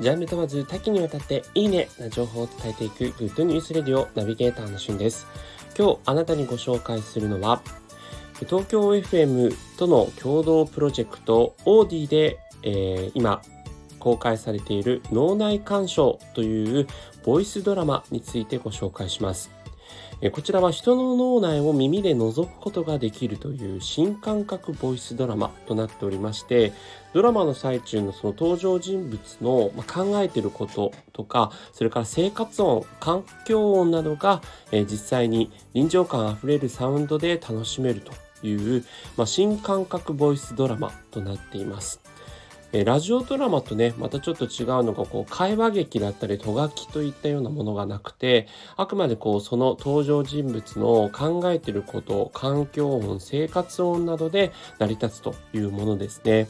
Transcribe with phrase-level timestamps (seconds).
[0.00, 5.26] ジャンル問わず多岐にわたっていいねな情報を伝えていくグッドニュースレディオナビゲーターのしゅんです。
[5.78, 7.62] 今日あなたにご紹介するのは
[8.48, 13.42] 東京 FM との共同プロジェクトオーディで、えー、今
[13.98, 16.86] 公開されている脳内鑑賞という
[17.24, 19.59] ボイスドラマについてご紹介します。
[20.28, 26.74] こちらは人の脳内を耳で覗くことができるという新感覚ボイスドラマとなっておりまして、
[27.14, 38.12] ドラマの最中のその登場人物の考えてることとか、それから生活音、環境音などが実際に臨場感あふれるサウンドで楽しめると
[38.46, 38.84] いう、
[39.16, 41.98] まあ、新感覚ボイスドラマとなっています。
[42.72, 48.46] えラジオドラマとね、またちょっと違うのが、こう、会話劇だったり、とがきといったようなものがなくて、
[48.76, 56.48] あくまでこう、その登場人物の考えていること、環境音、生活音などで成り立つというものですね。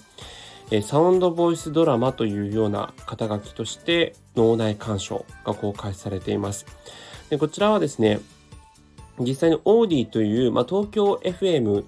[0.70, 6.66] えサウンドボイスドラマというような肩書きとして、脳内鑑賞が公開されています。
[7.30, 8.20] でこちらはですね、
[9.18, 11.84] 実際にオーディという、まあ、東京 FM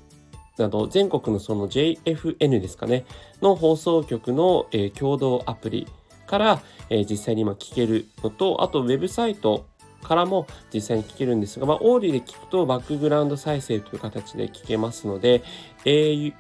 [0.59, 3.05] など全国のその JFN ですかね
[3.41, 5.87] の放送局の、え、共同アプリ
[6.27, 9.67] から、え、実際に今聞けるのとあとウェブサイト
[10.03, 15.43] からも実際に聞けるんですが、まあ、オーディで聞くとバックグラウンド再生という形で聞けますので
[15.85, 16.35] AUDEE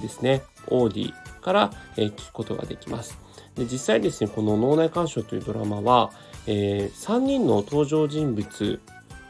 [0.00, 3.18] ですねオーディから、え、聞くことができます。
[3.54, 6.12] で実際ですねこの脳内鑑賞というドラマは、
[6.46, 8.80] えー、3人の登場人物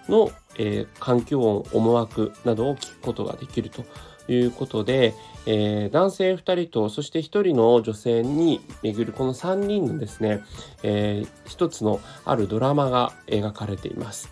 [0.08, 3.84] の、えー、環境音、思惑などを聞くことができると
[4.28, 5.14] いうことで、
[5.46, 10.42] えー、男性2人とそして1人の女性に巡るこの3人のですね、
[10.82, 14.30] えー、一つのあるドラマが描かれています。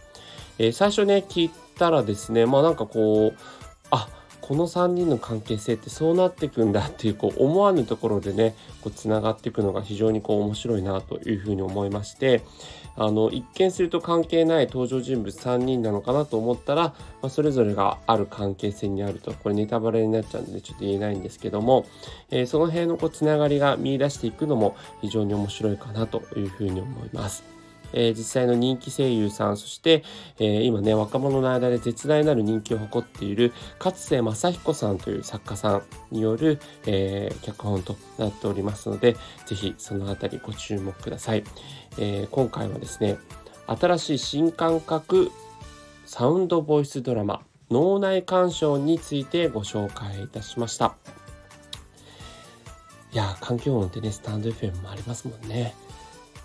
[0.58, 3.63] えー、最初ね聞いたらですねまあなんかこう
[4.46, 12.42] この3人の関係性ってそうなっていくんだっていうこう思わぬところでねこうつながっていくのが非常にこう面白いなというふうに思いまして
[12.94, 21.86] あの一見すると関係ない登場人物3人なのかなと思ったら、まあ、それぞれがある関係性にあるとこれネタバレになっちゃうんでちょっと言えないんですけども、
[22.30, 27.53] えー、その辺のこうつながりが見いだしていくのも非常に面白いかなというふうに思います。
[27.94, 30.04] えー、実際の人気声優さん、そして、
[30.38, 39.16] えー、今ね、若者の間で絶大なる人気を誇っている勝瀬正彦さんという作家さんによる、えー、脚本となっておりますので、
[39.46, 41.44] ぜひそのあたりご注目ください。
[41.96, 43.18] え今回はですね、
[43.66, 45.30] 新しい新感覚
[46.06, 50.96] サウンドボイスドラマ、脳内鑑賞についてご紹介いたしました。
[53.12, 55.74] いや環境音ってね、スタンド FM もありますもんね。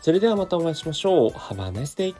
[0.01, 1.29] それではまたお会いしましょう。
[1.31, 2.15] Have a nice day!